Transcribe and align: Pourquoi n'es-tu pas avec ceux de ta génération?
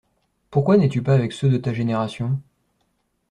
Pourquoi 0.49 0.77
n'es-tu 0.77 1.03
pas 1.03 1.13
avec 1.13 1.31
ceux 1.31 1.49
de 1.51 1.57
ta 1.57 1.75
génération? 1.75 2.41